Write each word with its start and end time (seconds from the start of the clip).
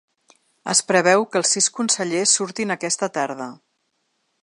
Es 0.73 0.81
preveu 0.91 1.27
que 1.35 1.39
els 1.41 1.53
sis 1.57 1.69
consellers 1.81 2.35
surtin 2.41 2.77
aquesta 2.79 3.15
tarda. 3.19 3.53